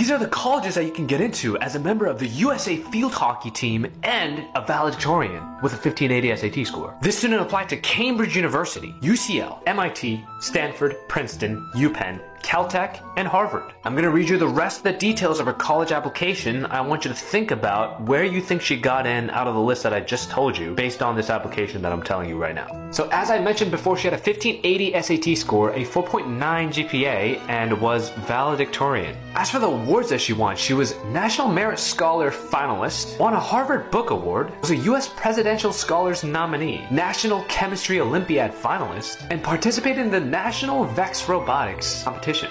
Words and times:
These 0.00 0.10
are 0.10 0.16
the 0.16 0.28
colleges 0.28 0.76
that 0.76 0.86
you 0.86 0.92
can 0.92 1.06
get 1.06 1.20
into 1.20 1.58
as 1.58 1.76
a 1.76 1.78
member 1.78 2.06
of 2.06 2.18
the 2.18 2.26
USA 2.26 2.78
field 2.78 3.12
hockey 3.12 3.50
team 3.50 3.86
and 4.02 4.46
a 4.54 4.64
valedictorian 4.64 5.42
with 5.62 5.74
a 5.74 5.76
1580 5.76 6.36
SAT 6.36 6.66
score. 6.66 6.96
This 7.02 7.18
student 7.18 7.42
applied 7.42 7.68
to 7.68 7.76
Cambridge 7.76 8.34
University, 8.34 8.94
UCL, 9.02 9.62
MIT, 9.66 10.24
Stanford, 10.40 10.96
Princeton, 11.08 11.70
UPenn, 11.74 12.18
Caltech, 12.40 13.06
and 13.18 13.28
Harvard. 13.28 13.74
I'm 13.84 13.92
going 13.92 14.04
to 14.04 14.10
read 14.10 14.30
you 14.30 14.38
the 14.38 14.48
rest 14.48 14.78
of 14.78 14.84
the 14.84 14.94
details 14.94 15.38
of 15.38 15.44
her 15.44 15.52
college 15.52 15.92
application. 15.92 16.64
I 16.64 16.80
want 16.80 17.04
you 17.04 17.10
to 17.10 17.14
think 17.14 17.50
about 17.50 18.00
where 18.00 18.24
you 18.24 18.40
think 18.40 18.62
she 18.62 18.80
got 18.80 19.06
in 19.06 19.28
out 19.28 19.48
of 19.48 19.54
the 19.54 19.60
list 19.60 19.82
that 19.82 19.92
I 19.92 20.00
just 20.00 20.30
told 20.30 20.56
you 20.56 20.74
based 20.74 21.02
on 21.02 21.14
this 21.14 21.28
application 21.28 21.82
that 21.82 21.92
I'm 21.92 22.02
telling 22.02 22.30
you 22.30 22.38
right 22.38 22.54
now. 22.54 22.79
So, 22.92 23.08
as 23.12 23.30
I 23.30 23.38
mentioned 23.38 23.70
before, 23.70 23.96
she 23.96 24.08
had 24.08 24.14
a 24.14 24.16
1580 24.16 25.00
SAT 25.00 25.38
score, 25.38 25.70
a 25.70 25.84
4.9 25.84 26.26
GPA, 26.28 27.38
and 27.48 27.80
was 27.80 28.10
valedictorian. 28.10 29.16
As 29.34 29.48
for 29.48 29.60
the 29.60 29.68
awards 29.68 30.08
that 30.08 30.20
she 30.20 30.32
won, 30.32 30.56
she 30.56 30.74
was 30.74 30.96
National 31.06 31.46
Merit 31.48 31.78
Scholar 31.78 32.32
finalist, 32.32 33.16
won 33.20 33.34
a 33.34 33.40
Harvard 33.40 33.90
Book 33.92 34.10
Award, 34.10 34.52
was 34.60 34.70
a 34.70 34.76
U.S. 34.76 35.08
Presidential 35.08 35.72
Scholars 35.72 36.24
nominee, 36.24 36.84
National 36.90 37.44
Chemistry 37.44 38.00
Olympiad 38.00 38.52
finalist, 38.52 39.24
and 39.30 39.40
participated 39.40 40.04
in 40.04 40.10
the 40.10 40.20
National 40.20 40.84
Vex 40.84 41.28
Robotics 41.28 42.02
competition. 42.02 42.50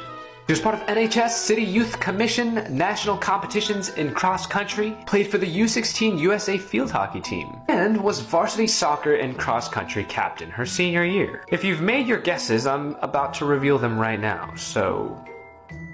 She 0.50 0.54
was 0.54 0.62
part 0.62 0.74
of 0.74 0.88
NHS 0.88 1.30
City 1.30 1.62
Youth 1.62 2.00
Commission 2.00 2.66
national 2.76 3.18
competitions 3.18 3.90
in 3.90 4.16
cross 4.16 4.48
country, 4.48 4.98
played 5.06 5.28
for 5.28 5.38
the 5.38 5.46
U16 5.46 6.20
USA 6.20 6.58
field 6.58 6.90
hockey 6.90 7.22
team, 7.22 7.56
and 7.68 8.04
was 8.04 8.22
varsity 8.22 8.66
soccer 8.66 9.14
and 9.14 9.38
cross 9.38 9.70
country 9.70 10.04
captain 10.06 10.50
her 10.50 10.66
senior 10.66 11.06
year. 11.06 11.46
If 11.50 11.64
you've 11.64 11.82
made 11.82 12.08
your 12.08 12.18
guesses, 12.18 12.66
I'm 12.66 12.96
about 13.04 13.36
to 13.36 13.46
reveal 13.46 13.78
them 13.78 14.00
right 14.00 14.20
now, 14.20 14.56
so 14.56 15.24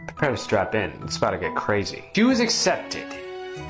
prepare 0.08 0.32
to 0.32 0.38
strap 0.38 0.74
in. 0.74 1.02
It's 1.04 1.18
about 1.18 1.32
to 1.32 1.38
get 1.38 1.54
crazy. 1.54 2.06
She 2.16 2.24
was 2.24 2.40
accepted 2.40 3.14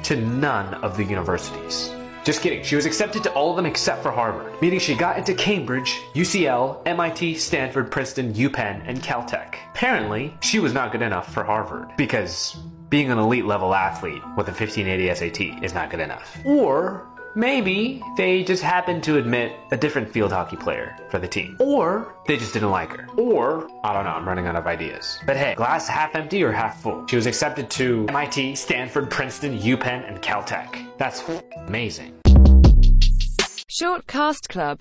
to 0.04 0.16
none 0.16 0.76
of 0.84 0.98
the 0.98 1.04
universities. 1.04 1.90
Just 2.26 2.42
kidding. 2.42 2.64
She 2.64 2.76
was 2.76 2.88
accepted 2.88 3.22
to 3.24 3.32
all 3.34 3.52
of 3.52 3.56
them 3.56 3.68
except 3.68 4.02
for 4.02 4.12
Harvard, 4.12 4.60
meaning 4.60 4.80
she 4.80 4.96
got 4.96 5.20
into 5.20 5.36
Cambridge, 5.36 6.02
UCL, 6.16 6.82
MIT, 6.88 7.36
Stanford, 7.36 7.92
Princeton, 7.92 8.34
UPenn, 8.34 8.82
and 8.88 9.00
Caltech. 9.00 9.58
Apparently, 9.76 10.36
she 10.42 10.58
was 10.58 10.74
not 10.74 10.92
good 10.92 11.04
enough 11.04 11.32
for 11.32 11.44
Harvard 11.44 11.92
because 11.98 12.58
being 12.90 13.12
an 13.12 13.20
elite 13.20 13.46
level 13.46 13.76
athlete 13.76 14.24
with 14.36 14.48
a 14.48 14.52
1580 14.52 15.14
SAT 15.14 15.64
is 15.64 15.76
not 15.76 15.92
good 15.92 16.00
enough. 16.00 16.40
Or 16.44 17.08
Maybe 17.38 18.02
they 18.16 18.46
just 18.46 18.64
happened 18.64 19.04
to 19.04 19.18
admit 19.18 19.52
a 19.72 19.76
different 19.76 20.10
field 20.10 20.32
hockey 20.32 20.56
player 20.56 20.96
for 21.10 21.20
the 21.20 21.28
team. 21.28 21.58
Or 21.60 22.16
they 22.28 22.38
just 22.38 22.54
didn't 22.54 22.72
like 22.72 22.92
her. 22.92 23.10
Or, 23.18 23.68
I 23.84 23.92
don't 23.92 24.06
know, 24.06 24.12
I'm 24.12 24.26
running 24.26 24.48
out 24.48 24.56
of 24.56 24.66
ideas. 24.68 25.20
But 25.26 25.36
hey, 25.36 25.54
glass 25.56 25.86
half 25.86 26.16
empty 26.16 26.42
or 26.44 26.54
half 26.54 26.82
full? 26.82 27.06
She 27.08 27.18
was 27.18 27.26
accepted 27.26 27.70
to 27.72 28.06
MIT, 28.08 28.56
Stanford, 28.56 29.12
Princeton, 29.12 29.60
UPenn, 29.60 30.08
and 30.08 30.22
Caltech. 30.22 30.98
That's 30.98 31.26
amazing. 31.68 32.14
Short 33.68 34.08
Cast 34.08 34.48
Club 34.48 34.74